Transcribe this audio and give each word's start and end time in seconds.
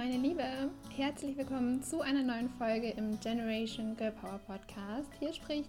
meine 0.00 0.16
Liebe, 0.16 0.70
herzlich 0.96 1.36
willkommen 1.36 1.82
zu 1.82 2.00
einer 2.00 2.22
neuen 2.22 2.48
Folge 2.48 2.88
im 2.88 3.20
Generation 3.20 3.94
Girl 3.98 4.12
Power 4.12 4.40
Podcast. 4.46 5.10
Hier 5.18 5.30
spricht 5.34 5.68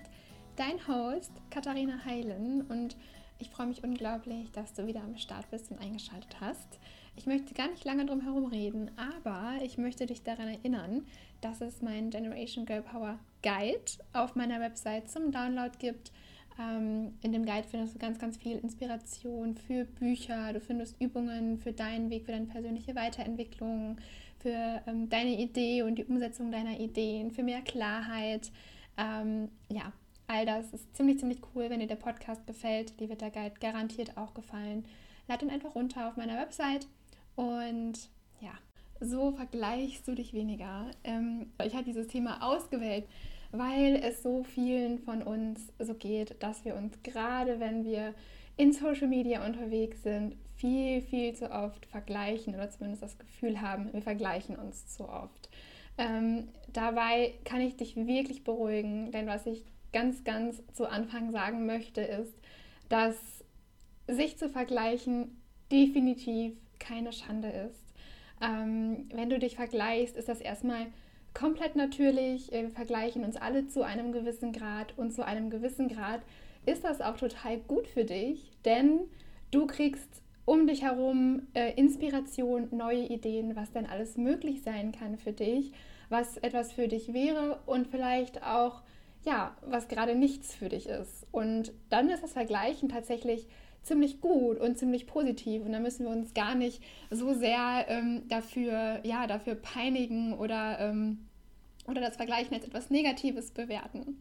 dein 0.55 0.87
Host 0.87 1.33
Katharina 1.49 2.05
Heilen 2.05 2.61
und 2.69 2.95
ich 3.39 3.49
freue 3.49 3.67
mich 3.67 3.83
unglaublich, 3.83 4.49
dass 4.53 4.73
du 4.73 4.87
wieder 4.87 5.01
am 5.01 5.17
Start 5.17 5.51
bist 5.51 5.69
und 5.69 5.81
eingeschaltet 5.81 6.39
hast. 6.39 6.79
Ich 7.17 7.25
möchte 7.25 7.53
gar 7.53 7.69
nicht 7.71 7.83
lange 7.83 8.05
drum 8.05 8.21
herum 8.21 8.45
reden, 8.45 8.89
aber 8.95 9.61
ich 9.65 9.77
möchte 9.77 10.05
dich 10.05 10.23
daran 10.23 10.47
erinnern, 10.47 11.05
dass 11.41 11.59
es 11.59 11.81
meinen 11.81 12.09
Generation 12.09 12.65
Girl 12.65 12.83
Power 12.83 13.19
Guide 13.43 13.91
auf 14.13 14.35
meiner 14.35 14.61
Website 14.61 15.11
zum 15.11 15.33
Download 15.33 15.71
gibt 15.77 16.13
in 16.57 17.31
dem 17.31 17.45
Guide 17.45 17.67
findest 17.69 17.95
du 17.95 17.99
ganz, 17.99 18.19
ganz 18.19 18.37
viel 18.37 18.57
Inspiration 18.57 19.55
für 19.55 19.85
Bücher, 19.85 20.53
du 20.53 20.59
findest 20.59 20.99
Übungen 21.01 21.57
für 21.57 21.73
deinen 21.73 22.09
Weg, 22.09 22.25
für 22.25 22.33
deine 22.33 22.45
persönliche 22.45 22.93
Weiterentwicklung, 22.93 23.97
für 24.39 24.81
ähm, 24.85 25.09
deine 25.09 25.39
Idee 25.39 25.83
und 25.83 25.95
die 25.95 26.05
Umsetzung 26.05 26.51
deiner 26.51 26.79
Ideen, 26.79 27.31
für 27.31 27.43
mehr 27.43 27.61
Klarheit. 27.61 28.51
Ähm, 28.97 29.49
ja, 29.69 29.91
all 30.27 30.45
das 30.45 30.71
ist 30.73 30.95
ziemlich, 30.95 31.19
ziemlich 31.19 31.39
cool. 31.55 31.69
Wenn 31.69 31.79
dir 31.79 31.87
der 31.87 31.95
Podcast 31.95 32.45
gefällt, 32.45 32.99
dir 32.99 33.09
wird 33.09 33.21
der 33.21 33.31
Guide 33.31 33.55
garantiert 33.59 34.17
auch 34.17 34.33
gefallen. 34.33 34.85
Lad 35.27 35.41
ihn 35.41 35.49
einfach 35.49 35.75
runter 35.75 36.07
auf 36.07 36.17
meiner 36.17 36.37
Website 36.37 36.87
und 37.35 37.93
ja, 38.41 38.53
so 38.99 39.31
vergleichst 39.31 40.07
du 40.07 40.15
dich 40.15 40.33
weniger. 40.33 40.91
Ähm, 41.03 41.51
ich 41.63 41.73
habe 41.73 41.85
dieses 41.85 42.07
Thema 42.07 42.41
ausgewählt, 42.41 43.05
weil 43.51 43.95
es 44.03 44.23
so 44.23 44.43
vielen 44.43 44.99
von 44.99 45.21
uns 45.21 45.71
so 45.79 45.93
geht, 45.93 46.41
dass 46.41 46.63
wir 46.65 46.75
uns 46.75 47.01
gerade, 47.03 47.59
wenn 47.59 47.83
wir 47.83 48.13
in 48.57 48.73
Social 48.73 49.07
Media 49.07 49.45
unterwegs 49.45 50.03
sind, 50.03 50.35
viel, 50.55 51.01
viel 51.01 51.33
zu 51.33 51.51
oft 51.51 51.85
vergleichen 51.87 52.53
oder 52.53 52.69
zumindest 52.69 53.03
das 53.03 53.17
Gefühl 53.17 53.61
haben, 53.61 53.91
wir 53.93 54.01
vergleichen 54.01 54.55
uns 54.55 54.87
zu 54.87 55.09
oft. 55.09 55.49
Ähm, 55.97 56.49
dabei 56.71 57.33
kann 57.43 57.61
ich 57.61 57.75
dich 57.75 57.95
wirklich 57.95 58.43
beruhigen, 58.43 59.11
denn 59.11 59.27
was 59.27 59.45
ich 59.45 59.65
ganz, 59.91 60.23
ganz 60.23 60.61
zu 60.73 60.89
Anfang 60.89 61.31
sagen 61.31 61.65
möchte, 61.65 62.01
ist, 62.01 62.33
dass 62.89 63.17
sich 64.07 64.37
zu 64.37 64.49
vergleichen 64.49 65.41
definitiv 65.71 66.53
keine 66.79 67.13
Schande 67.13 67.49
ist. 67.49 67.83
Ähm, 68.41 69.09
wenn 69.13 69.29
du 69.29 69.39
dich 69.39 69.55
vergleichst, 69.55 70.15
ist 70.15 70.29
das 70.29 70.41
erstmal 70.41 70.87
komplett 71.33 71.75
natürlich. 71.75 72.51
Wir 72.51 72.69
vergleichen 72.69 73.23
uns 73.23 73.37
alle 73.37 73.67
zu 73.67 73.83
einem 73.83 74.11
gewissen 74.11 74.51
Grad 74.51 74.97
und 74.97 75.13
zu 75.13 75.25
einem 75.25 75.49
gewissen 75.49 75.87
Grad 75.87 76.21
ist 76.65 76.83
das 76.83 77.01
auch 77.01 77.17
total 77.17 77.57
gut 77.57 77.87
für 77.87 78.05
dich, 78.05 78.51
denn 78.65 79.01
du 79.49 79.65
kriegst 79.67 80.21
um 80.45 80.67
dich 80.67 80.81
herum 80.81 81.47
äh, 81.53 81.73
Inspiration, 81.75 82.67
neue 82.71 83.05
Ideen, 83.05 83.55
was 83.55 83.71
denn 83.71 83.85
alles 83.85 84.17
möglich 84.17 84.63
sein 84.63 84.91
kann 84.91 85.17
für 85.17 85.33
dich, 85.33 85.71
was 86.09 86.37
etwas 86.37 86.71
für 86.71 86.87
dich 86.87 87.13
wäre 87.13 87.59
und 87.65 87.87
vielleicht 87.87 88.43
auch, 88.43 88.81
ja, 89.23 89.55
was 89.61 89.87
gerade 89.87 90.15
nichts 90.15 90.53
für 90.53 90.69
dich 90.69 90.87
ist. 90.87 91.25
Und 91.31 91.71
dann 91.89 92.09
ist 92.09 92.23
das 92.23 92.33
Vergleichen 92.33 92.89
tatsächlich 92.89 93.47
ziemlich 93.81 94.21
gut 94.21 94.59
und 94.59 94.77
ziemlich 94.77 95.07
positiv 95.07 95.65
und 95.65 95.71
da 95.71 95.79
müssen 95.79 96.05
wir 96.05 96.11
uns 96.11 96.33
gar 96.33 96.55
nicht 96.55 96.81
so 97.09 97.33
sehr 97.33 97.85
ähm, 97.87 98.23
dafür, 98.27 98.99
ja, 99.03 99.27
dafür 99.27 99.55
peinigen 99.55 100.33
oder, 100.33 100.79
ähm, 100.79 101.19
oder 101.87 102.01
das 102.01 102.15
Vergleichen 102.15 102.53
als 102.53 102.65
etwas 102.65 102.89
Negatives 102.89 103.51
bewerten. 103.51 104.19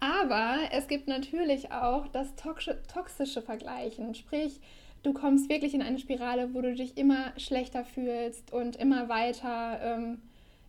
Aber 0.00 0.58
es 0.72 0.88
gibt 0.88 1.06
natürlich 1.06 1.70
auch 1.70 2.08
das 2.08 2.34
toxische 2.36 3.42
Vergleichen, 3.42 4.14
sprich, 4.14 4.60
du 5.02 5.12
kommst 5.12 5.48
wirklich 5.48 5.74
in 5.74 5.82
eine 5.82 5.98
Spirale, 5.98 6.54
wo 6.54 6.60
du 6.60 6.74
dich 6.74 6.96
immer 6.96 7.32
schlechter 7.36 7.84
fühlst 7.84 8.52
und 8.52 8.76
immer 8.76 9.08
weiter 9.08 9.80
ähm, 9.82 10.22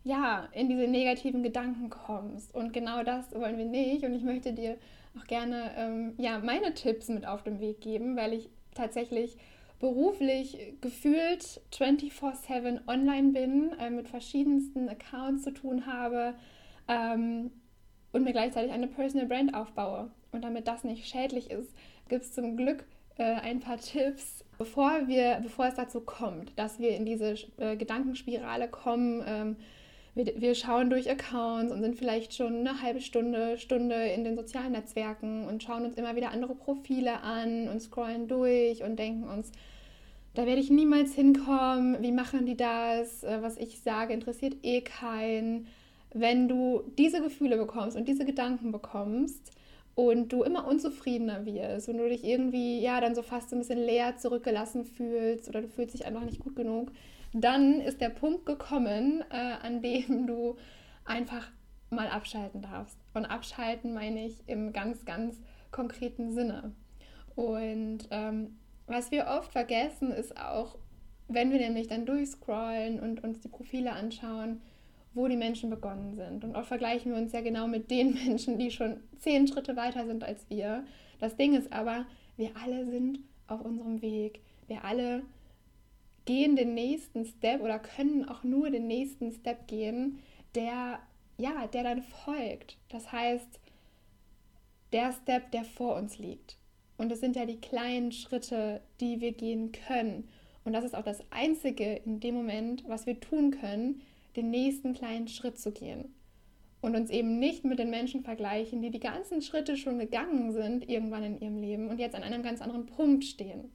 ja, 0.06 0.48
in 0.54 0.70
diese 0.70 0.88
negativen 0.88 1.42
Gedanken 1.42 1.90
kommst. 1.90 2.54
Und 2.54 2.74
genau 2.74 3.04
das 3.04 3.34
wollen 3.34 3.58
wir 3.58 3.66
nicht. 3.66 4.06
Und 4.06 4.14
ich 4.14 4.22
möchte 4.22 4.54
dir 4.54 4.78
auch 5.18 5.26
gerne 5.26 5.72
ähm, 5.78 6.14
ja, 6.18 6.40
meine 6.40 6.74
Tipps 6.74 7.10
mit 7.10 7.26
auf 7.26 7.44
den 7.44 7.60
Weg 7.60 7.82
geben, 7.82 8.16
weil 8.16 8.34
ich 8.34 8.50
tatsächlich 8.74 9.38
beruflich 9.80 10.58
gefühlt 10.82 11.62
24/7 11.72 12.88
online 12.88 13.32
bin, 13.32 13.72
äh, 13.80 13.90
mit 13.90 14.08
verschiedensten 14.08 14.90
Accounts 14.90 15.44
zu 15.44 15.52
tun 15.52 15.86
habe 15.86 16.36
ähm, 16.88 17.52
und 18.12 18.24
mir 18.24 18.32
gleichzeitig 18.32 18.72
eine 18.72 18.88
Personal 18.88 19.28
Brand 19.28 19.54
aufbaue. 19.54 20.12
Und 20.32 20.44
damit 20.44 20.68
das 20.68 20.84
nicht 20.84 21.08
schädlich 21.08 21.52
ist, 21.52 21.74
gibt 22.10 22.24
es 22.24 22.34
zum 22.34 22.58
Glück 22.58 22.86
äh, 23.18 23.24
ein 23.24 23.60
paar 23.60 23.78
Tipps, 23.78 24.44
bevor, 24.58 25.08
wir, 25.08 25.40
bevor 25.42 25.68
es 25.68 25.76
dazu 25.76 26.02
kommt, 26.02 26.58
dass 26.58 26.80
wir 26.80 26.96
in 26.96 27.06
diese 27.06 27.36
äh, 27.58 27.76
Gedankenspirale 27.76 28.68
kommen. 28.68 29.24
Ähm, 29.26 29.56
wir, 30.16 30.42
wir 30.42 30.56
schauen 30.56 30.90
durch 30.90 31.10
Accounts 31.10 31.72
und 31.72 31.82
sind 31.82 31.98
vielleicht 31.98 32.34
schon 32.34 32.66
eine 32.66 32.82
halbe 32.82 33.02
Stunde, 33.02 33.58
Stunde 33.58 33.96
in 33.96 34.24
den 34.24 34.36
sozialen 34.36 34.72
Netzwerken 34.72 35.46
und 35.46 35.62
schauen 35.62 35.86
uns 35.86 35.96
immer 35.96 36.16
wieder 36.16 36.32
andere 36.32 36.56
Profile 36.56 37.22
an 37.22 37.68
und 37.68 37.82
scrollen 37.82 38.28
durch 38.28 38.82
und 38.84 38.98
denken 38.98 39.28
uns, 39.28 39.52
da 40.34 40.46
werde 40.46 40.62
ich 40.62 40.70
niemals 40.70 41.14
hinkommen, 41.14 41.98
wie 42.02 42.12
machen 42.12 42.46
die 42.46 42.58
das, 42.58 43.24
äh, 43.24 43.42
was 43.42 43.58
ich 43.58 43.80
sage, 43.80 44.14
interessiert 44.14 44.56
eh 44.64 44.82
keinen. 44.82 45.68
Wenn 46.14 46.48
du 46.48 46.84
diese 46.98 47.22
Gefühle 47.22 47.58
bekommst 47.58 47.98
und 47.98 48.08
diese 48.08 48.26
Gedanken 48.26 48.72
bekommst 48.72 49.52
und 49.96 50.32
du 50.32 50.44
immer 50.44 50.68
unzufriedener 50.68 51.46
wirst 51.46 51.90
und 51.90 51.98
du 51.98 52.08
dich 52.08 52.24
irgendwie, 52.24 52.80
ja, 52.80 53.02
dann 53.02 53.16
so 53.16 53.22
fast 53.22 53.52
ein 53.54 53.60
bisschen 53.60 53.80
leer 53.80 54.18
zurückgelassen 54.18 54.86
fühlst 54.86 55.50
oder 55.50 55.62
du 55.62 55.68
fühlst 55.68 55.94
dich 55.94 56.06
einfach 56.06 56.24
nicht 56.24 56.40
gut 56.40 56.56
genug, 56.56 56.92
dann 57.36 57.82
ist 57.82 58.00
der 58.00 58.10
Punkt 58.10 58.46
gekommen, 58.46 59.24
äh, 59.30 59.36
an 59.62 59.82
dem 59.82 60.26
du 60.28 60.56
einfach 61.04 61.52
mal 61.90 62.08
abschalten 62.08 62.62
darfst. 62.62 62.98
Und 63.14 63.26
abschalten 63.26 63.94
meine 63.94 64.26
ich 64.26 64.48
im 64.48 64.74
ganz, 64.74 65.06
ganz 65.06 65.40
konkreten 65.72 66.32
Sinne. 66.32 66.74
Und 67.36 68.08
ähm, 68.12 68.58
was 68.88 69.12
wir 69.12 69.28
oft 69.28 69.52
vergessen, 69.52 70.12
ist 70.12 70.40
auch, 70.40 70.78
wenn 71.28 71.52
wir 71.52 71.60
nämlich 71.60 71.88
dann 71.88 72.06
durchscrollen 72.06 73.00
und 73.00 73.24
uns 73.24 73.42
die 73.42 73.50
Profile 73.50 73.92
anschauen, 73.92 74.62
wo 75.14 75.28
die 75.28 75.38
Menschen 75.38 75.70
begonnen 75.70 76.16
sind. 76.16 76.44
Und 76.44 76.56
oft 76.56 76.68
vergleichen 76.68 77.12
wir 77.12 77.20
uns 77.20 77.34
ja 77.34 77.42
genau 77.42 77.68
mit 77.68 77.92
den 77.92 78.14
Menschen, 78.26 78.58
die 78.58 78.72
schon 78.72 79.02
zehn 79.20 79.48
Schritte 79.48 79.76
weiter 79.76 80.06
sind 80.06 80.24
als 80.24 80.50
wir. 80.50 80.86
Das 81.20 81.36
Ding 81.36 81.54
ist 81.56 81.74
aber, 81.74 82.06
wir 82.38 82.52
alle 82.64 82.86
sind 82.90 83.20
auf 83.48 83.62
unserem 83.62 84.02
Weg. 84.02 84.42
Wir 84.68 84.86
alle 84.86 85.24
gehen 86.26 86.56
den 86.56 86.74
nächsten 86.74 87.26
Step 87.26 87.62
oder 87.62 87.80
können 87.80 88.28
auch 88.28 88.44
nur 88.44 88.70
den 88.70 88.88
nächsten 88.88 89.32
Step 89.32 89.68
gehen, 89.68 90.20
der 90.56 91.00
ja, 91.38 91.68
der 91.68 91.84
dann 91.84 92.02
folgt. 92.02 92.78
Das 92.90 93.12
heißt, 93.12 93.60
der 94.94 95.12
Step, 95.12 95.52
der 95.52 95.66
vor 95.66 95.96
uns 95.96 96.18
liegt. 96.18 96.58
Und 96.98 97.12
es 97.12 97.20
sind 97.20 97.36
ja 97.36 97.46
die 97.46 97.60
kleinen 97.60 98.12
Schritte, 98.12 98.82
die 99.02 99.20
wir 99.20 99.34
gehen 99.34 99.72
können. 99.72 100.30
Und 100.64 100.74
das 100.74 100.86
ist 100.86 100.96
auch 100.96 101.04
das 101.04 101.20
Einzige 101.32 101.96
in 102.06 102.20
dem 102.20 102.36
Moment, 102.36 102.84
was 102.88 103.06
wir 103.06 103.20
tun 103.20 103.52
können, 103.52 104.02
den 104.36 104.50
nächsten 104.50 104.94
kleinen 104.94 105.28
Schritt 105.28 105.60
zu 105.60 105.72
gehen. 105.72 106.14
Und 106.82 106.96
uns 106.96 107.10
eben 107.10 107.40
nicht 107.40 107.66
mit 107.66 107.80
den 107.80 107.90
Menschen 107.90 108.22
vergleichen, 108.22 108.82
die 108.82 108.92
die 108.92 109.00
ganzen 109.00 109.42
Schritte 109.42 109.76
schon 109.76 110.00
gegangen 110.00 110.54
sind, 110.54 110.88
irgendwann 110.88 111.24
in 111.24 111.42
ihrem 111.42 111.60
Leben 111.60 111.90
und 111.90 112.00
jetzt 112.00 112.16
an 112.16 112.24
einem 112.24 112.44
ganz 112.44 112.62
anderen 112.62 112.86
Punkt 112.86 113.26
stehen. 113.26 113.72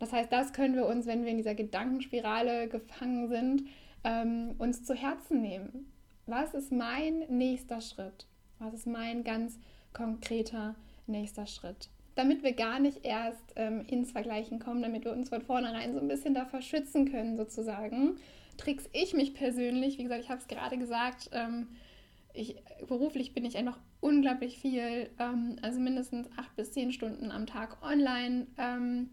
Das 0.00 0.12
heißt, 0.12 0.32
das 0.32 0.52
können 0.52 0.74
wir 0.74 0.86
uns, 0.86 1.06
wenn 1.06 1.22
wir 1.22 1.30
in 1.30 1.36
dieser 1.36 1.54
Gedankenspirale 1.54 2.68
gefangen 2.68 3.28
sind, 3.28 3.64
ähm, 4.02 4.54
uns 4.58 4.82
zu 4.82 4.94
Herzen 4.94 5.42
nehmen. 5.42 5.92
Was 6.26 6.54
ist 6.54 6.72
mein 6.72 7.20
nächster 7.28 7.80
Schritt? 7.80 8.26
Was 8.58 8.74
ist 8.74 8.86
mein 8.86 9.24
ganz 9.24 9.58
konkreter 9.92 10.74
nächster 11.06 11.46
Schritt? 11.46 11.90
Damit 12.14 12.42
wir 12.42 12.54
gar 12.54 12.80
nicht 12.80 13.04
erst 13.04 13.52
ähm, 13.56 13.84
ins 13.86 14.10
Vergleichen 14.12 14.58
kommen, 14.58 14.82
damit 14.82 15.04
wir 15.04 15.12
uns 15.12 15.28
von 15.28 15.42
vornherein 15.42 15.92
so 15.92 16.00
ein 16.00 16.08
bisschen 16.08 16.34
davor 16.34 16.62
schützen 16.62 17.10
können, 17.10 17.36
sozusagen, 17.36 18.16
tricks 18.56 18.88
ich 18.92 19.12
mich 19.14 19.34
persönlich, 19.34 19.98
wie 19.98 20.02
gesagt, 20.02 20.22
ich 20.22 20.30
habe 20.30 20.40
es 20.40 20.48
gerade 20.48 20.78
gesagt, 20.78 21.30
ähm, 21.32 21.68
ich, 22.32 22.56
beruflich 22.86 23.34
bin 23.34 23.44
ich 23.44 23.56
einfach 23.56 23.78
unglaublich 24.00 24.58
viel, 24.58 25.10
ähm, 25.18 25.56
also 25.60 25.78
mindestens 25.78 26.28
acht 26.36 26.54
bis 26.56 26.72
zehn 26.72 26.92
Stunden 26.92 27.30
am 27.30 27.46
Tag 27.46 27.82
online 27.82 28.46
ähm, 28.56 29.10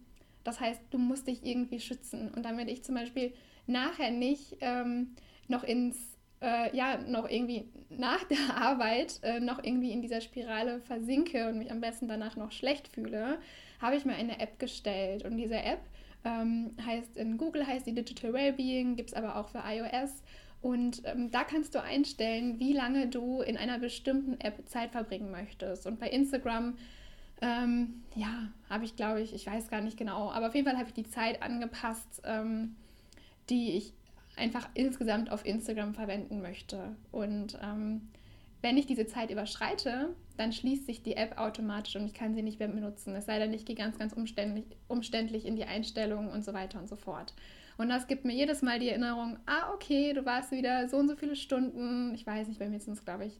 das 0.47 0.61
heißt, 0.61 0.81
du 0.91 0.97
musst 0.97 1.27
dich 1.27 1.45
irgendwie 1.45 1.81
schützen. 1.81 2.31
Und 2.33 2.43
damit 2.43 2.69
ich 2.69 2.81
zum 2.81 2.95
Beispiel 2.95 3.33
nachher 3.65 4.11
nicht 4.11 4.55
ähm, 4.61 5.13
noch 5.49 5.65
ins, 5.65 6.17
äh, 6.41 6.73
ja, 6.73 6.99
noch 6.99 7.29
irgendwie 7.29 7.65
nach 7.89 8.23
der 8.23 8.37
Arbeit 8.55 9.19
äh, 9.23 9.41
noch 9.41 9.61
irgendwie 9.61 9.91
in 9.91 10.01
dieser 10.01 10.21
Spirale 10.21 10.79
versinke 10.79 11.49
und 11.49 11.57
mich 11.57 11.69
am 11.69 11.81
besten 11.81 12.07
danach 12.07 12.37
noch 12.37 12.53
schlecht 12.53 12.87
fühle, 12.87 13.39
habe 13.81 13.97
ich 13.97 14.05
mir 14.05 14.13
eine 14.13 14.39
App 14.39 14.57
gestellt. 14.57 15.25
Und 15.25 15.35
diese 15.35 15.57
App 15.57 15.81
ähm, 16.23 16.71
heißt 16.85 17.17
in 17.17 17.37
Google 17.37 17.67
heißt 17.67 17.85
die 17.85 17.93
Digital 17.93 18.31
Wellbeing, 18.31 18.95
gibt 18.95 19.09
es 19.09 19.15
aber 19.15 19.35
auch 19.35 19.49
für 19.49 19.61
iOS. 19.67 20.23
Und 20.61 21.01
ähm, 21.03 21.29
da 21.29 21.43
kannst 21.43 21.75
du 21.75 21.83
einstellen, 21.83 22.57
wie 22.57 22.71
lange 22.71 23.07
du 23.07 23.41
in 23.41 23.57
einer 23.57 23.79
bestimmten 23.79 24.39
App 24.39 24.65
Zeit 24.69 24.91
verbringen 24.91 25.29
möchtest. 25.29 25.85
Und 25.85 25.99
bei 25.99 26.07
Instagram 26.07 26.77
ähm, 27.41 28.03
ja, 28.15 28.49
habe 28.69 28.85
ich, 28.85 28.95
glaube 28.95 29.21
ich, 29.21 29.33
ich 29.33 29.45
weiß 29.45 29.69
gar 29.69 29.81
nicht 29.81 29.97
genau, 29.97 30.31
aber 30.31 30.47
auf 30.47 30.55
jeden 30.55 30.67
Fall 30.67 30.77
habe 30.77 30.87
ich 30.87 30.93
die 30.93 31.09
Zeit 31.09 31.41
angepasst, 31.41 32.21
ähm, 32.23 32.75
die 33.49 33.73
ich 33.73 33.93
einfach 34.35 34.69
insgesamt 34.73 35.31
auf 35.31 35.45
Instagram 35.45 35.93
verwenden 35.93 36.41
möchte. 36.41 36.95
Und 37.11 37.57
ähm, 37.61 38.09
wenn 38.61 38.77
ich 38.77 38.85
diese 38.85 39.07
Zeit 39.07 39.31
überschreite, 39.31 40.15
dann 40.35 40.51
schließt 40.51 40.85
sich 40.85 41.03
die 41.03 41.15
App 41.15 41.37
automatisch 41.37 41.95
und 41.95 42.05
ich 42.05 42.13
kann 42.13 42.35
sie 42.35 42.41
nicht 42.41 42.59
mehr 42.59 42.67
benutzen. 42.67 43.15
Es 43.15 43.25
sei 43.25 43.39
denn, 43.39 43.53
ich 43.53 43.65
gehe 43.65 43.75
ganz, 43.75 43.97
ganz 43.97 44.13
umständlich, 44.13 44.65
umständlich 44.87 45.45
in 45.45 45.55
die 45.55 45.65
Einstellungen 45.65 46.29
und 46.29 46.43
so 46.43 46.53
weiter 46.53 46.79
und 46.79 46.87
so 46.87 46.95
fort. 46.95 47.33
Und 47.77 47.89
das 47.89 48.07
gibt 48.07 48.25
mir 48.25 48.33
jedes 48.33 48.63
Mal 48.63 48.79
die 48.79 48.89
Erinnerung, 48.89 49.37
ah, 49.45 49.71
okay, 49.73 50.13
du 50.13 50.25
warst 50.25 50.51
wieder 50.51 50.89
so 50.89 50.97
und 50.97 51.07
so 51.07 51.15
viele 51.15 51.35
Stunden. 51.35 52.13
Ich 52.15 52.25
weiß 52.25 52.47
nicht, 52.47 52.59
bei 52.59 52.67
mir 52.67 52.79
sind 52.79 52.93
es, 52.93 53.05
glaube 53.05 53.25
ich, 53.25 53.39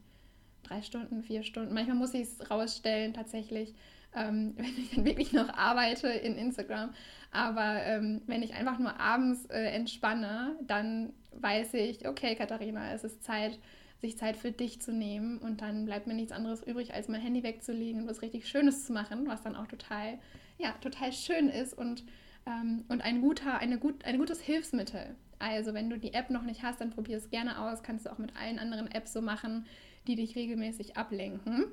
drei 0.68 0.82
Stunden, 0.82 1.22
vier 1.22 1.42
Stunden. 1.42 1.74
Manchmal 1.74 1.96
muss 1.96 2.14
ich 2.14 2.22
es 2.22 2.50
rausstellen, 2.50 3.14
tatsächlich, 3.14 3.74
ähm, 4.14 4.54
wenn 4.56 4.66
ich 4.66 4.90
dann 4.94 5.04
wirklich 5.04 5.32
noch 5.32 5.48
arbeite 5.50 6.08
in 6.08 6.36
Instagram. 6.36 6.90
Aber 7.30 7.82
ähm, 7.84 8.22
wenn 8.26 8.42
ich 8.42 8.54
einfach 8.54 8.78
nur 8.78 8.98
abends 8.98 9.46
äh, 9.46 9.64
entspanne, 9.70 10.56
dann 10.66 11.12
weiß 11.32 11.74
ich, 11.74 12.08
okay, 12.08 12.34
Katharina, 12.34 12.92
es 12.92 13.04
ist 13.04 13.22
Zeit, 13.22 13.58
sich 14.00 14.16
Zeit 14.16 14.36
für 14.36 14.52
dich 14.52 14.80
zu 14.80 14.92
nehmen 14.92 15.38
und 15.38 15.60
dann 15.60 15.84
bleibt 15.84 16.06
mir 16.06 16.14
nichts 16.14 16.32
anderes 16.32 16.62
übrig, 16.62 16.94
als 16.94 17.08
mein 17.08 17.20
Handy 17.20 17.42
wegzulegen 17.42 18.02
und 18.02 18.08
was 18.08 18.22
richtig 18.22 18.48
Schönes 18.48 18.86
zu 18.86 18.92
machen, 18.92 19.26
was 19.26 19.42
dann 19.42 19.56
auch 19.56 19.66
total, 19.66 20.18
ja, 20.56 20.72
total 20.80 21.12
schön 21.12 21.48
ist 21.48 21.74
und, 21.74 22.04
ähm, 22.46 22.84
und 22.88 23.02
ein, 23.02 23.20
guter, 23.20 23.58
eine 23.58 23.78
gut, 23.78 24.04
ein 24.04 24.18
gutes 24.18 24.40
Hilfsmittel. 24.40 25.16
Also 25.40 25.74
wenn 25.74 25.90
du 25.90 25.98
die 25.98 26.14
App 26.14 26.30
noch 26.30 26.42
nicht 26.42 26.62
hast, 26.62 26.80
dann 26.80 26.90
probier 26.90 27.16
es 27.16 27.30
gerne 27.30 27.60
aus. 27.60 27.82
Kannst 27.82 28.06
du 28.06 28.12
auch 28.12 28.18
mit 28.18 28.36
allen 28.36 28.58
anderen 28.58 28.90
Apps 28.90 29.12
so 29.12 29.20
machen, 29.20 29.66
die 30.08 30.16
dich 30.16 30.34
regelmäßig 30.34 30.96
ablenken 30.96 31.66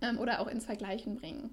ähm, 0.00 0.18
oder 0.18 0.40
auch 0.40 0.48
ins 0.48 0.66
Vergleichen 0.66 1.16
bringen. 1.16 1.52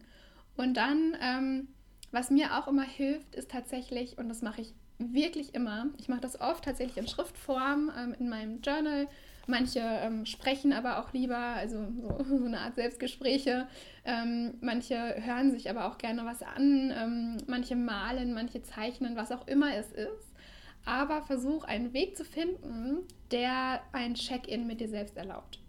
Und 0.56 0.76
dann, 0.76 1.16
ähm, 1.22 1.68
was 2.12 2.32
mir 2.32 2.58
auch 2.58 2.68
immer 2.68 2.84
hilft, 2.84 3.36
ist 3.36 3.52
tatsächlich, 3.52 4.18
und 4.18 4.30
das 4.30 4.42
mache 4.42 4.62
ich 4.62 4.74
wirklich 4.98 5.54
immer, 5.54 5.88
ich 6.00 6.08
mache 6.08 6.22
das 6.22 6.42
oft 6.42 6.66
tatsächlich 6.66 6.98
in 6.98 7.08
Schriftform 7.08 7.92
ähm, 7.96 8.16
in 8.18 8.30
meinem 8.30 8.62
Journal 8.62 9.08
Manche 9.50 9.80
ähm, 9.80 10.26
sprechen 10.26 10.74
aber 10.74 11.00
auch 11.00 11.14
lieber, 11.14 11.38
also 11.38 11.78
so, 12.02 12.24
so 12.38 12.46
eine 12.46 12.60
Art 12.60 12.76
Selbstgespräche. 12.76 13.68
Ähm, 14.04 14.56
manche 14.60 14.96
hören 14.96 15.52
sich 15.52 15.70
aber 15.70 15.86
auch 15.86 15.98
gerne 15.98 16.26
was 16.26 16.44
an. 16.44 16.94
Ähm, 16.96 17.38
manche 17.48 17.78
malen, 17.78 18.34
manche 18.34 18.62
zeichnen, 18.62 19.16
was 19.16 19.32
auch 19.32 19.48
immer 19.48 19.74
es 19.74 19.92
ist. 19.94 20.36
Aber 20.86 21.22
versuch 21.22 21.64
einen 21.64 21.94
Weg 21.94 22.18
zu 22.18 22.26
finden, 22.26 23.08
der 23.32 23.82
ein 23.94 24.16
Check-in 24.16 24.68
mit 24.68 24.82
dir 24.82 24.90
selbst 24.90 25.16
erlaubt. 25.16 25.60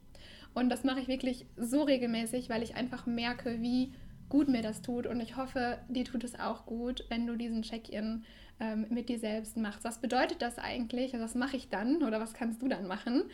Und 0.55 0.71
das 0.71 0.85
mache 0.85 1.01
ich 1.01 1.09
wirklich 1.09 1.47
so 1.57 1.83
regelmäßig, 1.83 2.49
weil 2.49 2.63
ich 2.63 2.75
einfach 2.75 3.07
merke, 3.07 3.61
wie 3.61 3.93
gut 4.29 4.49
mir 4.49 4.63
das 4.63 4.83
tut. 4.83 5.07
Und 5.07 5.21
ich 5.21 5.37
hoffe, 5.37 5.79
dir 5.89 6.05
tut 6.05 6.25
es 6.25 6.39
auch 6.39 6.67
gut, 6.67 7.05
wenn 7.09 7.27
du 7.27 7.37
diesen 7.37 7.63
Check-in 7.63 8.25
ähm, 8.61 8.87
mit 8.91 9.09
dir 9.09 9.19
selbst 9.19 9.57
machst. 9.57 9.85
Was 9.85 10.01
bedeutet 10.01 10.43
das 10.43 10.59
eigentlich? 10.59 11.13
Was 11.15 11.35
mache 11.35 11.57
ich 11.57 11.69
dann 11.69 12.03
oder 12.03 12.21
was 12.21 12.35
kannst 12.35 12.61
du 12.63 12.69
dann 12.69 12.87
machen? 12.87 13.25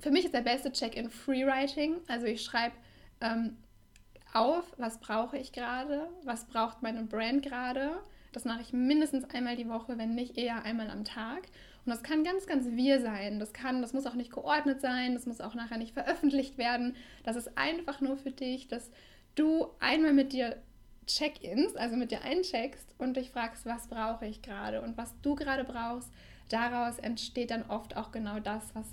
Für 0.00 0.10
mich 0.10 0.24
ist 0.24 0.34
der 0.34 0.40
beste 0.40 0.72
Check-in 0.72 1.10
Freewriting. 1.10 1.96
Also 2.08 2.26
ich 2.26 2.42
schreibe 2.42 2.74
ähm, 3.20 3.56
auf, 4.32 4.64
was 4.78 4.98
brauche 4.98 5.38
ich 5.38 5.52
gerade, 5.52 6.08
was 6.24 6.46
braucht 6.46 6.82
meine 6.82 7.04
Brand 7.04 7.42
gerade. 7.42 7.92
Das 8.32 8.44
mache 8.44 8.62
ich 8.62 8.72
mindestens 8.72 9.24
einmal 9.30 9.56
die 9.56 9.68
Woche, 9.68 9.98
wenn 9.98 10.14
nicht 10.14 10.38
eher 10.38 10.64
einmal 10.64 10.90
am 10.90 11.04
Tag. 11.04 11.42
Und 11.84 11.90
das 11.90 12.02
kann 12.02 12.22
ganz, 12.22 12.46
ganz 12.46 12.66
wir 12.70 13.00
sein. 13.00 13.40
Das 13.40 13.52
kann, 13.52 13.82
das 13.82 13.92
muss 13.92 14.06
auch 14.06 14.14
nicht 14.14 14.32
geordnet 14.32 14.80
sein, 14.80 15.14
das 15.14 15.26
muss 15.26 15.40
auch 15.40 15.54
nachher 15.54 15.78
nicht 15.78 15.94
veröffentlicht 15.94 16.58
werden. 16.58 16.94
Das 17.24 17.36
ist 17.36 17.56
einfach 17.56 18.00
nur 18.00 18.16
für 18.16 18.30
dich, 18.30 18.68
dass 18.68 18.90
du 19.34 19.68
einmal 19.80 20.12
mit 20.12 20.32
dir 20.32 20.56
Check-ins, 21.06 21.74
also 21.74 21.96
mit 21.96 22.12
dir 22.12 22.22
eincheckst 22.22 22.94
und 22.98 23.16
dich 23.16 23.30
fragst, 23.30 23.66
was 23.66 23.88
brauche 23.88 24.26
ich 24.26 24.42
gerade 24.42 24.82
und 24.82 24.96
was 24.96 25.14
du 25.22 25.34
gerade 25.34 25.64
brauchst. 25.64 26.12
Daraus 26.48 26.98
entsteht 26.98 27.50
dann 27.50 27.64
oft 27.68 27.96
auch 27.96 28.12
genau 28.12 28.38
das, 28.38 28.74
was 28.74 28.86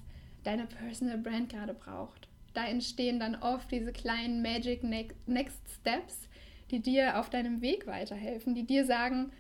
deine 0.43 0.65
Personal 0.65 1.17
Brand 1.17 1.49
gerade 1.49 1.73
braucht. 1.73 2.27
Da 2.53 2.65
entstehen 2.65 3.19
dann 3.19 3.35
oft 3.35 3.71
diese 3.71 3.91
kleinen 3.91 4.41
Magic 4.41 4.81
Next 4.83 5.61
Steps, 5.79 6.27
die 6.71 6.79
dir 6.79 7.19
auf 7.19 7.29
deinem 7.29 7.61
Weg 7.61 7.85
weiterhelfen, 7.85 8.55
die 8.55 8.65
dir 8.65 8.85
sagen, 8.85 9.31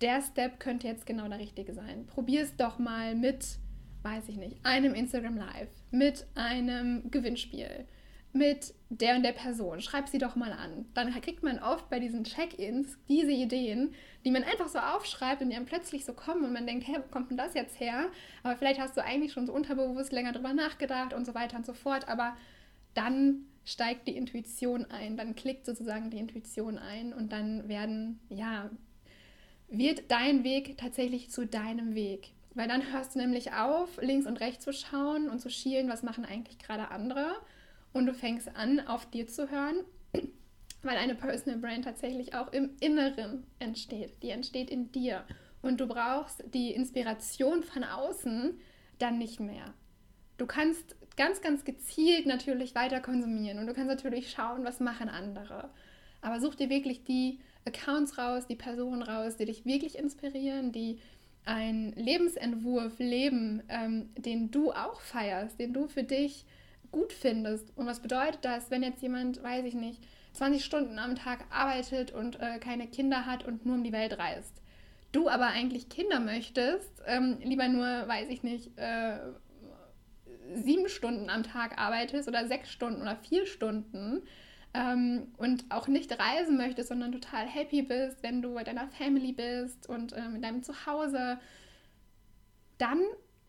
der 0.00 0.22
Step 0.22 0.60
könnte 0.60 0.86
jetzt 0.86 1.06
genau 1.06 1.28
der 1.28 1.38
richtige 1.38 1.74
sein. 1.74 2.06
Probier 2.06 2.42
es 2.42 2.56
doch 2.56 2.78
mal 2.78 3.14
mit, 3.14 3.58
weiß 4.02 4.28
ich 4.28 4.36
nicht, 4.36 4.56
einem 4.64 4.94
Instagram 4.94 5.36
Live, 5.36 5.68
mit 5.90 6.26
einem 6.34 7.10
Gewinnspiel, 7.10 7.86
mit 8.32 8.74
der 8.90 9.16
und 9.16 9.22
der 9.22 9.32
Person. 9.32 9.80
Schreib 9.80 10.08
sie 10.08 10.18
doch 10.18 10.34
mal 10.34 10.52
an. 10.52 10.86
Dann 10.94 11.12
kriegt 11.20 11.42
man 11.42 11.60
oft 11.60 11.88
bei 11.88 12.00
diesen 12.00 12.24
Check-ins 12.24 12.98
diese 13.08 13.30
Ideen, 13.30 13.94
die 14.24 14.30
man 14.30 14.42
einfach 14.42 14.68
so 14.68 14.78
aufschreibt 14.78 15.40
und 15.40 15.50
die 15.50 15.56
dann 15.56 15.66
plötzlich 15.66 16.04
so 16.04 16.12
kommen 16.12 16.44
und 16.44 16.52
man 16.52 16.66
denkt, 16.66 16.86
hey, 16.86 16.96
wo 16.96 17.08
kommt 17.10 17.30
denn 17.30 17.36
das 17.36 17.54
jetzt 17.54 17.78
her? 17.78 18.06
Aber 18.42 18.56
vielleicht 18.56 18.80
hast 18.80 18.96
du 18.96 19.04
eigentlich 19.04 19.32
schon 19.32 19.46
so 19.46 19.52
unterbewusst 19.52 20.12
länger 20.12 20.32
drüber 20.32 20.52
nachgedacht 20.52 21.14
und 21.14 21.24
so 21.24 21.34
weiter 21.34 21.56
und 21.56 21.64
so 21.64 21.74
fort. 21.74 22.08
Aber 22.08 22.36
dann 22.94 23.46
steigt 23.64 24.08
die 24.08 24.16
Intuition 24.16 24.84
ein, 24.90 25.16
dann 25.16 25.34
klickt 25.34 25.64
sozusagen 25.64 26.10
die 26.10 26.18
Intuition 26.18 26.76
ein 26.76 27.12
und 27.12 27.32
dann 27.32 27.68
werden, 27.68 28.20
ja, 28.28 28.70
wird 29.68 30.10
dein 30.10 30.44
Weg 30.44 30.78
tatsächlich 30.78 31.30
zu 31.30 31.46
deinem 31.46 31.94
Weg. 31.94 32.32
Weil 32.54 32.68
dann 32.68 32.92
hörst 32.92 33.14
du 33.14 33.18
nämlich 33.18 33.52
auf, 33.52 34.00
links 34.00 34.26
und 34.26 34.40
rechts 34.40 34.64
zu 34.64 34.72
schauen 34.72 35.28
und 35.28 35.40
zu 35.40 35.50
schielen, 35.50 35.88
was 35.88 36.02
machen 36.02 36.24
eigentlich 36.24 36.58
gerade 36.58 36.90
andere 36.90 37.34
und 37.92 38.06
du 38.06 38.14
fängst 38.14 38.54
an, 38.54 38.80
auf 38.86 39.08
dir 39.10 39.26
zu 39.26 39.50
hören, 39.50 39.76
weil 40.82 40.96
eine 40.96 41.14
Personal 41.14 41.58
Brand 41.58 41.84
tatsächlich 41.84 42.34
auch 42.34 42.52
im 42.52 42.76
Inneren 42.80 43.46
entsteht. 43.58 44.22
Die 44.22 44.30
entsteht 44.30 44.70
in 44.70 44.92
dir. 44.92 45.24
Und 45.62 45.80
du 45.80 45.86
brauchst 45.86 46.44
die 46.52 46.72
Inspiration 46.72 47.62
von 47.62 47.84
außen 47.84 48.60
dann 48.98 49.18
nicht 49.18 49.40
mehr. 49.40 49.72
Du 50.36 50.46
kannst 50.46 50.96
ganz, 51.16 51.40
ganz 51.40 51.64
gezielt 51.64 52.26
natürlich 52.26 52.74
weiter 52.74 53.00
konsumieren 53.00 53.58
und 53.58 53.66
du 53.66 53.72
kannst 53.72 53.88
natürlich 53.88 54.30
schauen, 54.30 54.64
was 54.64 54.80
machen 54.80 55.08
andere. 55.08 55.70
Aber 56.20 56.40
such 56.40 56.56
dir 56.56 56.68
wirklich 56.68 57.04
die 57.04 57.40
Accounts 57.64 58.18
raus, 58.18 58.46
die 58.46 58.56
Personen 58.56 59.02
raus, 59.02 59.36
die 59.36 59.46
dich 59.46 59.64
wirklich 59.64 59.98
inspirieren, 59.98 60.72
die 60.72 60.98
einen 61.44 61.92
Lebensentwurf 61.92 62.98
leben, 62.98 63.62
ähm, 63.68 64.10
den 64.16 64.50
du 64.50 64.72
auch 64.72 65.00
feierst, 65.00 65.58
den 65.58 65.72
du 65.72 65.86
für 65.86 66.04
dich 66.04 66.44
gut 66.90 67.12
findest. 67.12 67.76
Und 67.76 67.86
was 67.86 68.00
bedeutet 68.00 68.38
das, 68.42 68.70
wenn 68.70 68.82
jetzt 68.82 69.02
jemand, 69.02 69.42
weiß 69.42 69.64
ich 69.66 69.74
nicht, 69.74 70.02
20 70.34 70.64
Stunden 70.64 70.98
am 70.98 71.14
Tag 71.14 71.44
arbeitet 71.50 72.12
und 72.12 72.40
äh, 72.40 72.58
keine 72.58 72.86
Kinder 72.86 73.26
hat 73.26 73.44
und 73.44 73.66
nur 73.66 73.76
um 73.76 73.84
die 73.84 73.92
Welt 73.92 74.18
reist? 74.18 74.62
Du 75.12 75.28
aber 75.28 75.46
eigentlich 75.46 75.88
Kinder 75.88 76.18
möchtest, 76.18 76.90
ähm, 77.06 77.38
lieber 77.42 77.68
nur, 77.68 77.86
weiß 77.86 78.28
ich 78.30 78.42
nicht, 78.42 78.76
äh, 78.76 79.18
sieben 80.54 80.88
Stunden 80.88 81.30
am 81.30 81.42
Tag 81.42 81.78
arbeitest 81.78 82.28
oder 82.28 82.46
sechs 82.46 82.70
Stunden 82.70 83.02
oder 83.02 83.16
vier 83.16 83.46
Stunden 83.46 84.22
ähm, 84.74 85.28
und 85.36 85.64
auch 85.70 85.88
nicht 85.88 86.18
reisen 86.18 86.56
möchtest, 86.56 86.88
sondern 86.88 87.12
total 87.12 87.46
happy 87.46 87.82
bist, 87.82 88.22
wenn 88.22 88.42
du 88.42 88.54
bei 88.54 88.64
deiner 88.64 88.88
Family 88.88 89.32
bist 89.32 89.88
und 89.88 90.12
äh, 90.12 90.28
mit 90.28 90.44
deinem 90.44 90.62
Zuhause, 90.62 91.38
dann 92.78 93.00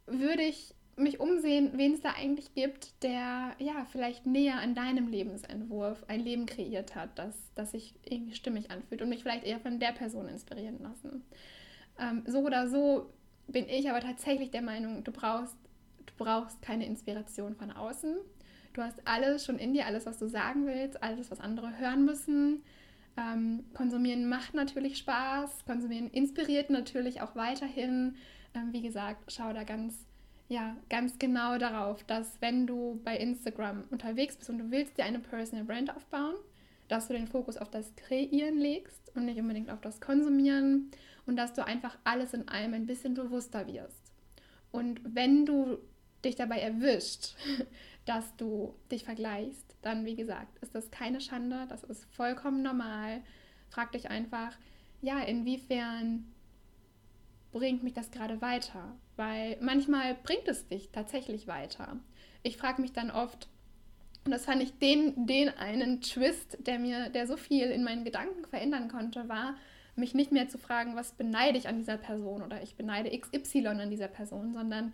würde 0.06 0.44
ich 0.44 0.76
mich 0.98 1.20
umsehen, 1.20 1.72
wen 1.76 1.94
es 1.94 2.02
da 2.02 2.12
eigentlich 2.12 2.54
gibt, 2.54 3.04
der 3.04 3.54
ja 3.60 3.86
vielleicht 3.92 4.26
näher 4.26 4.60
an 4.60 4.76
deinem 4.76 5.08
Lebensentwurf 5.08 6.06
ein 6.08 6.22
Leben 6.22 6.46
kreiert 6.46 6.96
hat, 6.96 7.18
das, 7.20 7.36
das 7.56 7.72
sich 7.72 7.96
irgendwie 8.06 8.36
stimmig 8.36 8.72
anfühlt 8.72 9.02
und 9.02 9.10
mich 9.10 9.24
vielleicht 9.24 9.44
eher 9.44 9.60
von 9.60 9.80
der 9.80 9.92
Person 9.92 10.30
inspirieren 10.30 10.80
lassen. 10.82 11.24
Ähm, 12.00 12.24
so 12.28 12.40
oder 12.40 12.70
so 12.70 13.10
bin 13.48 13.68
ich 13.68 13.90
aber 13.90 14.00
tatsächlich 14.00 14.52
der 14.52 14.62
Meinung, 14.62 15.04
du 15.04 15.12
brauchst, 15.12 15.58
du 16.06 16.14
brauchst 16.18 16.62
keine 16.62 16.86
Inspiration 16.86 17.56
von 17.56 17.72
außen. 17.72 18.16
Du 18.76 18.82
hast 18.82 19.00
alles 19.06 19.46
schon 19.46 19.58
in 19.58 19.74
dir, 19.74 19.86
alles, 19.86 20.06
was 20.06 20.20
du 20.20 20.28
sagen 20.28 20.68
willst, 20.68 21.02
alles, 21.02 21.32
was 21.32 21.40
andere 21.40 21.78
hören 21.78 22.04
müssen. 22.04 22.62
Ähm, 23.18 23.64
konsumieren 23.74 24.28
macht 24.28 24.54
natürlich 24.54 24.98
Spaß, 24.98 25.64
konsumieren 25.66 26.10
inspiriert 26.10 26.70
natürlich 26.70 27.22
auch 27.22 27.38
weiterhin. 27.38 28.16
Ähm, 28.54 28.74
wie 28.74 28.82
gesagt, 28.82 29.32
schau 29.32 29.54
da 29.54 29.64
ganz 29.64 30.06
ja, 30.48 30.76
ganz 30.90 31.18
genau 31.18 31.58
darauf, 31.58 32.04
dass 32.04 32.40
wenn 32.40 32.68
du 32.68 33.02
bei 33.04 33.18
Instagram 33.18 33.86
unterwegs 33.90 34.36
bist 34.38 34.50
und 34.50 34.60
du 34.60 34.72
willst 34.72 34.98
dir 34.98 35.06
eine 35.06 35.20
Personal 35.20 35.66
Brand 35.66 35.96
aufbauen, 35.96 36.36
dass 36.88 37.08
du 37.08 37.14
den 37.14 37.28
Fokus 37.28 37.58
auf 37.58 37.72
das 37.72 37.96
Kreieren 37.96 38.58
legst 38.58 39.12
und 39.16 39.26
nicht 39.26 39.40
unbedingt 39.40 39.72
auf 39.72 39.82
das 39.82 40.00
Konsumieren 40.02 40.92
und 41.26 41.36
dass 41.38 41.54
du 41.54 41.66
einfach 41.66 41.98
alles 42.04 42.34
in 42.34 42.48
allem 42.48 42.74
ein 42.74 42.86
bisschen 42.86 43.16
bewusster 43.16 43.66
wirst. 43.66 44.12
Und 44.72 45.02
wenn 45.04 45.46
du 45.46 45.80
dich 46.26 46.36
dabei 46.36 46.60
erwischt, 46.60 47.36
dass 48.06 48.36
du 48.36 48.76
dich 48.92 49.04
vergleichst, 49.04 49.76
dann 49.82 50.06
wie 50.06 50.16
gesagt, 50.16 50.58
ist 50.60 50.76
das 50.76 50.92
keine 50.92 51.22
Schande, 51.22 51.66
das 51.70 51.84
ist 51.84 52.06
vollkommen 52.14 52.62
normal. 52.62 53.22
Frag 53.70 53.92
dich 53.92 54.10
einfach, 54.10 54.58
ja, 55.02 55.20
inwiefern 55.20 56.26
bringt 57.52 57.84
mich 57.84 57.94
das 57.94 58.12
gerade 58.12 58.42
weiter? 58.42 58.96
Weil 59.16 59.58
manchmal 59.62 60.16
bringt 60.16 60.48
es 60.48 60.68
dich 60.68 60.90
tatsächlich 60.92 61.48
weiter. 61.48 61.98
Ich 62.44 62.58
frage 62.58 62.82
mich 62.82 62.92
dann 62.92 63.12
oft, 63.12 63.48
und 64.26 64.32
das 64.32 64.46
fand 64.46 64.62
ich 64.62 64.78
den, 64.80 65.28
den 65.28 65.50
einen 65.50 66.02
Twist, 66.02 66.58
der 66.66 66.80
mir, 66.80 67.10
der 67.10 67.28
so 67.28 67.38
viel 67.38 67.66
in 67.68 67.84
meinen 67.84 68.04
Gedanken 68.04 68.46
verändern 68.46 68.90
konnte, 68.90 69.30
war, 69.30 69.56
mich 69.96 70.14
nicht 70.14 70.32
mehr 70.32 70.50
zu 70.50 70.58
fragen, 70.58 70.96
was 70.96 71.14
beneide 71.14 71.58
ich 71.58 71.68
an 71.68 71.78
dieser 71.78 71.98
Person 71.98 72.42
oder 72.42 72.62
ich 72.62 72.76
beneide 72.76 73.18
XY 73.18 73.68
an 73.68 73.90
dieser 73.90 74.08
Person, 74.08 74.54
sondern 74.54 74.94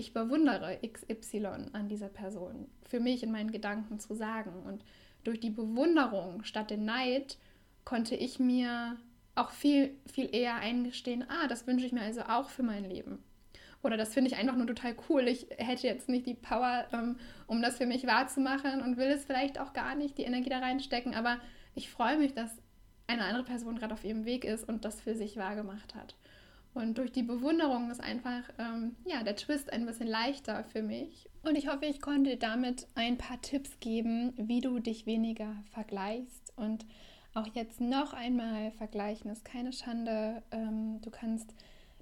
ich 0.00 0.14
bewundere 0.14 0.78
XY 0.82 1.68
an 1.74 1.88
dieser 1.88 2.08
Person, 2.08 2.66
für 2.88 3.00
mich 3.00 3.22
in 3.22 3.30
meinen 3.30 3.52
Gedanken 3.52 4.00
zu 4.00 4.14
sagen. 4.14 4.62
Und 4.64 4.82
durch 5.24 5.40
die 5.40 5.50
Bewunderung 5.50 6.42
statt 6.42 6.70
den 6.70 6.86
Neid 6.86 7.36
konnte 7.84 8.16
ich 8.16 8.38
mir 8.38 8.96
auch 9.34 9.50
viel, 9.50 9.94
viel 10.10 10.34
eher 10.34 10.56
eingestehen, 10.56 11.24
ah, 11.28 11.46
das 11.48 11.66
wünsche 11.66 11.84
ich 11.84 11.92
mir 11.92 12.00
also 12.00 12.22
auch 12.22 12.48
für 12.48 12.62
mein 12.62 12.88
Leben. 12.88 13.22
Oder 13.82 13.96
das 13.96 14.12
finde 14.14 14.30
ich 14.30 14.36
einfach 14.36 14.56
nur 14.56 14.66
total 14.66 14.94
cool. 15.08 15.28
Ich 15.28 15.46
hätte 15.56 15.86
jetzt 15.86 16.08
nicht 16.08 16.26
die 16.26 16.34
Power, 16.34 16.86
ähm, 16.92 17.16
um 17.46 17.62
das 17.62 17.76
für 17.76 17.86
mich 17.86 18.06
wahrzumachen 18.06 18.82
und 18.82 18.96
will 18.96 19.08
es 19.08 19.24
vielleicht 19.24 19.58
auch 19.58 19.72
gar 19.74 19.94
nicht, 19.94 20.18
die 20.18 20.24
Energie 20.24 20.50
da 20.50 20.58
reinstecken. 20.58 21.14
Aber 21.14 21.38
ich 21.74 21.90
freue 21.90 22.18
mich, 22.18 22.34
dass 22.34 22.50
eine 23.06 23.24
andere 23.24 23.44
Person 23.44 23.76
gerade 23.76 23.94
auf 23.94 24.04
ihrem 24.04 24.24
Weg 24.24 24.44
ist 24.44 24.66
und 24.66 24.84
das 24.84 25.00
für 25.00 25.14
sich 25.14 25.36
wahrgemacht 25.36 25.94
hat. 25.94 26.14
Und 26.72 26.98
durch 26.98 27.10
die 27.10 27.22
Bewunderung 27.22 27.90
ist 27.90 28.00
einfach 28.00 28.42
ähm, 28.58 28.94
ja, 29.04 29.22
der 29.24 29.36
Twist 29.36 29.72
ein 29.72 29.86
bisschen 29.86 30.06
leichter 30.06 30.62
für 30.64 30.82
mich. 30.82 31.28
Und 31.42 31.56
ich 31.56 31.68
hoffe, 31.68 31.86
ich 31.86 32.00
konnte 32.00 32.36
damit 32.36 32.86
ein 32.94 33.18
paar 33.18 33.40
Tipps 33.40 33.80
geben, 33.80 34.32
wie 34.36 34.60
du 34.60 34.78
dich 34.78 35.04
weniger 35.06 35.56
vergleichst. 35.72 36.52
Und 36.56 36.86
auch 37.34 37.46
jetzt 37.54 37.80
noch 37.80 38.12
einmal 38.12 38.70
vergleichen 38.72 39.30
ist 39.30 39.44
keine 39.44 39.72
Schande. 39.72 40.42
Ähm, 40.52 41.00
du 41.00 41.10
kannst 41.10 41.52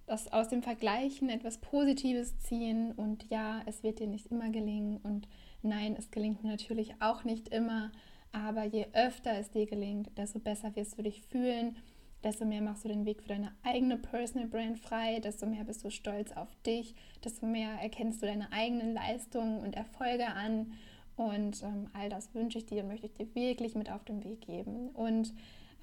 das 0.06 0.30
aus 0.32 0.48
dem 0.48 0.62
Vergleichen 0.62 1.30
etwas 1.30 1.58
Positives 1.58 2.38
ziehen. 2.40 2.92
Und 2.92 3.30
ja, 3.30 3.62
es 3.64 3.82
wird 3.82 4.00
dir 4.00 4.06
nicht 4.06 4.26
immer 4.26 4.50
gelingen. 4.50 4.98
Und 4.98 5.28
nein, 5.62 5.96
es 5.96 6.10
gelingt 6.10 6.42
mir 6.42 6.50
natürlich 6.50 6.94
auch 7.00 7.25
nicht 7.25 7.48
immer. 7.48 7.90
Aber 8.32 8.64
je 8.64 8.87
öfter 8.92 9.38
es 9.38 9.50
dir 9.50 9.64
gelingt, 9.64 10.10
desto 10.18 10.38
besser 10.38 10.76
wirst 10.76 10.98
du 10.98 11.02
dich 11.02 11.22
fühlen 11.22 11.76
desto 12.25 12.44
mehr 12.44 12.60
machst 12.60 12.84
du 12.84 12.88
den 12.88 13.04
Weg 13.04 13.22
für 13.22 13.28
deine 13.28 13.52
eigene 13.62 13.96
Personal 13.96 14.48
Brand 14.48 14.78
frei, 14.78 15.20
desto 15.20 15.46
mehr 15.46 15.64
bist 15.64 15.84
du 15.84 15.90
stolz 15.90 16.32
auf 16.32 16.48
dich, 16.66 16.94
desto 17.25 17.46
mehr 17.46 17.70
erkennst 17.80 18.22
du 18.22 18.26
deine 18.26 18.52
eigenen 18.52 18.94
Leistungen 18.94 19.60
und 19.60 19.76
Erfolge 19.76 20.26
an. 20.26 20.72
Und 21.16 21.62
ähm, 21.62 21.88
all 21.94 22.08
das 22.08 22.34
wünsche 22.34 22.58
ich 22.58 22.66
dir 22.66 22.82
und 22.82 22.88
möchte 22.88 23.06
ich 23.06 23.14
dir 23.14 23.34
wirklich 23.34 23.75
mit 23.75 23.90
auf 23.90 24.04
den 24.04 24.22
Weg 24.25 24.42
geben. 24.42 24.90
Und 24.90 25.32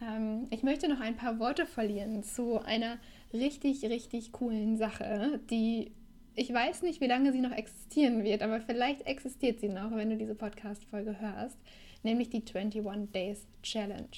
ähm, 0.01 0.47
ich 0.49 0.63
möchte 0.63 0.87
noch 0.87 0.99
ein 0.99 1.17
paar 1.17 1.39
Worte 1.39 1.65
verlieren 1.65 2.23
zu 2.23 2.59
einer 2.59 2.97
richtig, 3.33 3.83
richtig 3.83 4.31
coolen 4.31 4.77
Sache, 4.77 5.39
die 5.49 5.91
ich 6.37 6.53
weiß 6.53 6.81
nicht, 6.81 6.99
wie 6.99 7.07
lange 7.07 7.31
sie 7.31 7.39
noch 7.39 7.53
existieren 7.53 8.23
wird, 8.23 8.41
aber 8.41 8.59
vielleicht 8.59 9.07
existiert 9.07 9.61
sie 9.61 9.69
noch, 9.69 9.95
wenn 9.95 10.09
du 10.09 10.17
diese 10.17 10.35
Podcast-Folge 10.35 11.19
hörst, 11.19 11.57
nämlich 12.03 12.29
die 12.29 12.43
21 12.45 13.11
Days 13.13 13.47
Challenge. 13.63 14.09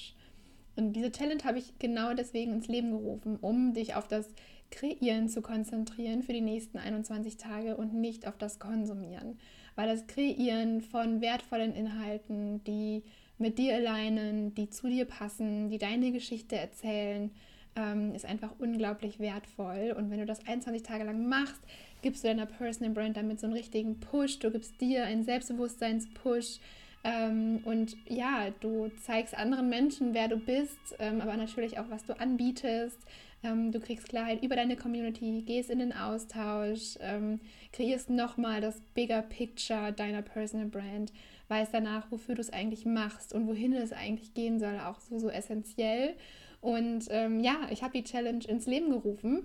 Und 0.78 0.92
diese 0.92 1.10
Challenge 1.10 1.42
habe 1.42 1.58
ich 1.58 1.76
genau 1.80 2.14
deswegen 2.14 2.52
ins 2.52 2.68
Leben 2.68 2.92
gerufen, 2.92 3.36
um 3.40 3.74
dich 3.74 3.96
auf 3.96 4.06
das 4.06 4.28
Kreieren 4.70 5.28
zu 5.28 5.42
konzentrieren 5.42 6.22
für 6.22 6.32
die 6.32 6.40
nächsten 6.40 6.78
21 6.78 7.36
Tage 7.36 7.76
und 7.76 7.94
nicht 7.94 8.28
auf 8.28 8.38
das 8.38 8.60
Konsumieren. 8.60 9.38
Weil 9.74 9.88
das 9.88 10.06
Kreieren 10.06 10.80
von 10.80 11.20
wertvollen 11.20 11.74
Inhalten, 11.74 12.62
die 12.62 13.02
mit 13.38 13.58
dir 13.58 13.74
alleinen, 13.74 14.54
die 14.54 14.70
zu 14.70 14.88
dir 14.88 15.04
passen, 15.04 15.68
die 15.68 15.78
deine 15.78 16.12
Geschichte 16.12 16.56
erzählen, 16.56 17.32
ähm, 17.74 18.14
ist 18.14 18.24
einfach 18.24 18.54
unglaublich 18.60 19.18
wertvoll. 19.18 19.94
Und 19.96 20.10
wenn 20.10 20.20
du 20.20 20.26
das 20.26 20.46
21 20.46 20.84
Tage 20.84 21.04
lang 21.04 21.28
machst, 21.28 21.60
gibst 22.02 22.22
du 22.22 22.28
deiner 22.28 22.46
Personal 22.46 22.94
Brand 22.94 23.16
damit 23.16 23.40
so 23.40 23.46
einen 23.46 23.56
richtigen 23.56 23.98
Push, 23.98 24.38
du 24.38 24.52
gibst 24.52 24.80
dir 24.80 25.04
einen 25.04 25.24
Selbstbewusstseins-Push, 25.24 26.60
ähm, 27.08 27.60
und 27.64 27.96
ja, 28.06 28.50
du 28.60 28.90
zeigst 29.00 29.34
anderen 29.34 29.70
Menschen, 29.70 30.12
wer 30.12 30.28
du 30.28 30.36
bist, 30.36 30.94
ähm, 30.98 31.22
aber 31.22 31.38
natürlich 31.38 31.78
auch, 31.78 31.88
was 31.88 32.04
du 32.04 32.18
anbietest. 32.18 32.98
Ähm, 33.42 33.72
du 33.72 33.80
kriegst 33.80 34.08
Klarheit 34.08 34.42
über 34.42 34.56
deine 34.56 34.76
Community, 34.76 35.42
gehst 35.46 35.70
in 35.70 35.78
den 35.78 35.94
Austausch, 35.94 36.98
ähm, 37.00 37.40
kreierst 37.72 38.10
nochmal 38.10 38.60
das 38.60 38.82
Bigger 38.94 39.22
Picture 39.22 39.92
deiner 39.92 40.20
Personal 40.20 40.66
Brand, 40.66 41.12
weißt 41.48 41.72
danach, 41.72 42.10
wofür 42.10 42.34
du 42.34 42.42
es 42.42 42.52
eigentlich 42.52 42.84
machst 42.84 43.32
und 43.32 43.46
wohin 43.46 43.72
es 43.72 43.92
eigentlich 43.92 44.34
gehen 44.34 44.58
soll, 44.58 44.78
auch 44.78 45.00
so, 45.00 45.18
so 45.18 45.30
essentiell. 45.30 46.14
Und 46.60 47.06
ähm, 47.08 47.40
ja, 47.40 47.68
ich 47.70 47.82
habe 47.82 47.96
die 47.96 48.04
Challenge 48.04 48.44
ins 48.46 48.66
Leben 48.66 48.90
gerufen. 48.90 49.44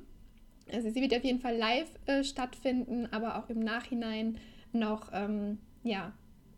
Also 0.69 0.89
sie 0.89 1.01
wird 1.01 1.15
auf 1.15 1.23
jeden 1.23 1.39
Fall 1.39 1.55
live 1.55 1.89
äh, 2.07 2.25
stattfinden, 2.25 3.07
aber 3.11 3.37
auch 3.37 3.49
im 3.49 3.59
Nachhinein 3.59 4.37
noch, 4.73 5.11
ähm, 5.13 5.59
ja, 5.83 6.11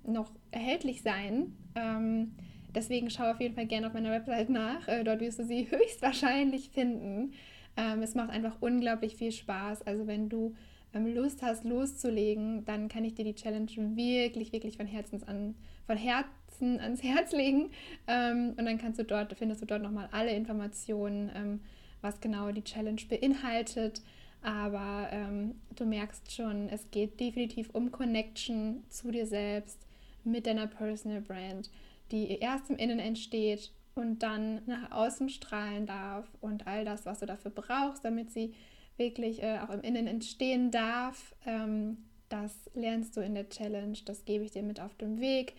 noch 0.08 0.32
erhältlich 0.52 1.02
sein. 1.02 1.56
Ähm, 1.76 2.36
deswegen 2.74 3.10
schau 3.10 3.32
auf 3.32 3.40
jeden 3.40 3.56
Fall 3.56 3.66
gerne 3.66 3.88
auf 3.88 3.94
meiner 3.94 4.12
Website 4.12 4.50
nach. 4.50 4.88
Äh, 4.88 5.04
dort 5.04 5.22
wirst 5.22 5.40
du 5.40 5.46
sie 5.46 5.68
höchstwahrscheinlich 5.72 6.70
finden. 6.70 7.34
Ähm, 7.78 8.02
es 8.02 8.16
macht 8.16 8.30
einfach 8.30 8.56
unglaublich 8.62 9.16
viel 9.16 9.32
Spaß. 9.32 9.82
Also 9.84 10.08
wenn 10.08 10.30
du 10.30 10.56
ähm, 10.94 11.14
Lust 11.14 11.42
hast, 11.42 11.66
loszulegen, 11.66 12.64
dann 12.66 12.88
kann 12.88 13.04
ich 13.04 13.14
dir 13.14 13.26
die 13.26 13.36
Challenge 13.36 13.70
wirklich, 13.96 14.54
wirklich 14.54 14.78
von 14.78 14.88
Herzen 14.88 15.22
an, 15.24 15.56
von 15.86 15.98
Herzen 15.98 16.80
ans 16.80 17.04
Herz 17.04 17.32
legen. 17.32 17.70
Ähm, 18.08 18.54
und 18.58 18.66
dann 18.66 18.78
kannst 18.78 19.00
du 19.00 19.04
dort, 19.04 19.34
findest 19.38 19.62
du 19.62 19.66
dort 19.66 19.82
nochmal 19.82 20.10
alle 20.12 20.32
Informationen, 20.32 21.30
ähm, 21.36 21.60
was 22.02 22.22
genau 22.22 22.52
die 22.52 22.64
Challenge 22.64 23.02
beinhaltet. 23.10 24.02
Aber 24.42 25.08
ähm, 25.12 25.56
du 25.76 25.86
merkst 25.86 26.32
schon, 26.32 26.70
es 26.70 26.92
geht 26.92 27.20
definitiv 27.20 27.72
um 27.74 27.92
Connection 27.92 28.84
zu 28.90 29.10
dir 29.10 29.26
selbst, 29.26 29.85
mit 30.26 30.46
deiner 30.46 30.68
Personal 30.68 31.22
Brand, 31.22 31.70
die 32.12 32.40
erst 32.40 32.70
im 32.70 32.78
Innen 32.78 33.00
entsteht 33.00 33.72
und 33.96 34.20
dann 34.24 34.62
nach 34.66 34.92
außen 34.92 35.30
strahlen 35.30 35.86
darf 35.86 36.28
und 36.42 36.68
all 36.68 36.86
das, 36.86 37.06
was 37.06 37.20
du 37.20 37.26
dafür 37.26 37.52
brauchst, 37.52 38.04
damit 38.04 38.32
sie 38.32 38.54
wirklich 38.98 39.42
äh, 39.42 39.60
auch 39.60 39.70
im 39.70 39.82
Innen 39.82 40.08
entstehen 40.08 40.72
darf, 40.72 41.36
ähm, 41.46 41.98
das 42.30 42.70
lernst 42.74 43.16
du 43.16 43.22
in 43.22 43.36
der 43.36 43.50
Challenge, 43.50 43.98
das 44.06 44.26
gebe 44.26 44.44
ich 44.44 44.52
dir 44.52 44.64
mit 44.64 44.80
auf 44.80 44.96
dem 44.96 45.20
Weg. 45.20 45.54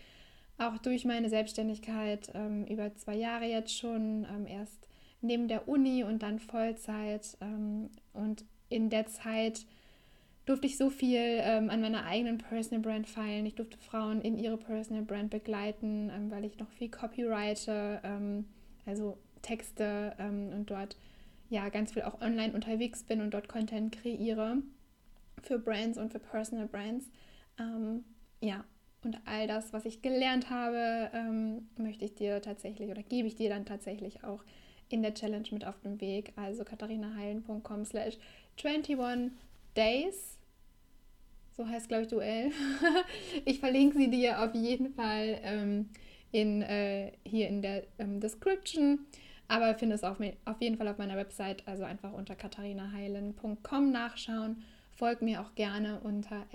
Auch 0.59 0.79
durch 0.79 1.05
meine 1.05 1.29
Selbstständigkeit 1.29 2.31
ähm, 2.35 2.65
über 2.67 2.95
zwei 2.95 3.15
Jahre 3.15 3.45
jetzt 3.45 3.77
schon, 3.77 4.27
ähm, 4.31 4.47
erst 4.47 4.89
neben 5.21 5.49
der 5.49 5.69
Uni 5.69 6.03
und 6.03 6.23
dann 6.23 6.39
Vollzeit. 6.39 7.37
Ähm, 7.41 7.91
und 8.15 8.45
in 8.69 8.91
der 8.91 9.07
Zeit 9.07 9.67
durfte 10.47 10.67
ich 10.67 10.79
so 10.79 10.91
viel 10.91 11.21
ähm, 11.21 11.71
an 11.71 11.81
meiner 11.81 12.07
eigenen 12.07 12.39
Personal 12.39 12.81
Brand 12.81 13.09
feilen. 13.09 13.45
Ich 13.47 13.57
durfte 13.57 13.77
Frauen 13.79 14.23
in 14.23 14.39
ihre 14.39 14.57
Personal 14.57 15.03
Brand 15.03 15.31
begleiten, 15.31 16.11
ähm, 16.15 16.31
weil 16.31 16.45
ich 16.45 16.59
noch 16.59 16.71
viel 16.71 16.89
copyrighte, 16.89 18.01
ähm, 18.05 18.47
also 18.87 19.19
Texte 19.43 20.15
ähm, 20.19 20.51
und 20.55 20.71
dort 20.71 20.97
ja 21.51 21.69
ganz 21.69 21.93
viel 21.93 22.03
auch 22.03 22.21
online 22.21 22.55
unterwegs 22.55 23.03
bin 23.03 23.21
und 23.21 23.35
dort 23.35 23.49
Content 23.49 23.93
kreiere 23.93 24.59
für 25.43 25.59
Brands 25.59 25.99
und 25.99 26.13
für 26.13 26.21
Personal 26.21 26.67
Brands. 26.67 27.07
Ähm, 27.59 28.05
ja, 28.41 28.65
und 29.03 29.19
all 29.25 29.47
das, 29.49 29.73
was 29.73 29.85
ich 29.85 30.01
gelernt 30.01 30.51
habe, 30.51 31.11
ähm, 31.13 31.69
möchte 31.77 32.05
ich 32.05 32.15
dir 32.15 32.41
tatsächlich 32.41 32.89
oder 32.89 33.03
gebe 33.03 33.27
ich 33.27 33.35
dir 33.35 33.49
dann 33.49 33.65
tatsächlich 33.65 34.23
auch 34.23 34.45
in 34.89 35.03
der 35.03 35.15
Challenge 35.15 35.47
mit 35.51 35.65
auf 35.65 35.81
den 35.81 36.01
Weg. 36.01 36.33
Also 36.37 36.65
katharinaheilen.com 36.65 37.85
slash 37.85 38.17
21 38.63 39.33
Days 39.77 40.36
so 41.57 41.67
heißt, 41.67 41.89
glaube 41.89 42.03
ich, 42.05 42.09
Duell. 42.09 42.53
ich 43.45 43.61
verlinke 43.61 43.97
sie 43.97 44.11
dir 44.11 44.43
auf 44.43 44.55
jeden 44.55 44.93
Fall 44.93 45.39
ähm, 45.43 45.89
in, 46.31 46.63
äh, 46.63 47.13
hier 47.25 47.49
in 47.49 47.63
der 47.63 47.85
ähm, 47.99 48.21
Description. 48.21 49.07
Aber 49.49 49.75
findest 49.75 50.05
auf, 50.05 50.19
auf 50.45 50.61
jeden 50.61 50.77
Fall 50.77 50.89
auf 50.89 50.99
meiner 50.99 51.17
Website, 51.17 51.67
also 51.67 51.85
einfach 51.85 52.13
unter 52.13 52.35
katharinaheilen.com 52.35 53.91
nachschauen. 53.91 54.63
Folg 54.93 55.23
mir 55.23 55.41
auch 55.41 55.55
gerne 55.55 56.01
unter 56.01 56.47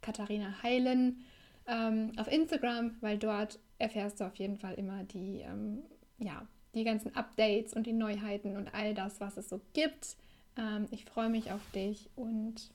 katharinaheilen 0.00 1.24
ähm, 1.66 2.12
auf 2.16 2.28
Instagram, 2.28 2.96
weil 3.00 3.18
dort 3.18 3.58
erfährst 3.78 4.20
du 4.20 4.24
auf 4.24 4.36
jeden 4.36 4.56
Fall 4.56 4.74
immer 4.74 5.04
die, 5.04 5.40
ähm, 5.40 5.82
ja, 6.18 6.46
die 6.74 6.84
ganzen 6.84 7.14
Updates 7.14 7.74
und 7.74 7.86
die 7.86 7.92
Neuheiten 7.92 8.56
und 8.56 8.74
all 8.74 8.94
das, 8.94 9.20
was 9.20 9.36
es 9.36 9.48
so 9.48 9.60
gibt. 9.74 10.16
Ähm, 10.56 10.86
ich 10.90 11.04
freue 11.04 11.28
mich 11.28 11.52
auf 11.52 11.60
dich 11.72 12.08
und 12.16 12.70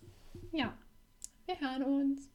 ja, 0.52 0.74
wir 1.46 1.60
hören 1.60 1.84
uns. 1.84 2.35